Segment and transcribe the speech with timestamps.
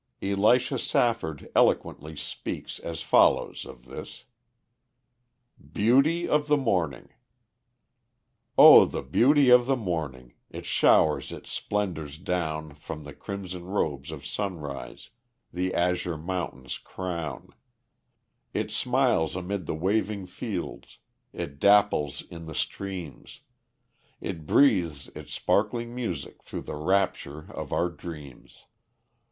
[0.19, 4.25] Elisha Safford eloquently speaks as follows of this:
[5.73, 7.09] BEAUTY OF THE MORNING
[8.57, 10.33] Oh, the beauty of the morning!
[10.49, 15.11] It showers its splendors down From the crimson robes of sunrise,
[15.53, 17.49] the azure mountain's crown;
[18.55, 20.97] It smiles amid the waving fields,
[21.31, 23.41] it dapples in the streams,
[24.19, 28.65] It breathes its sparkling music through the rapture of our dreams.